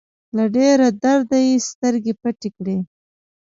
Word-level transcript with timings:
له 0.35 0.43
ډېره 0.55 0.87
درده 1.03 1.39
يې 1.47 1.53
سترګې 1.69 2.13
پټې 2.21 2.49
کړې. 2.57 2.77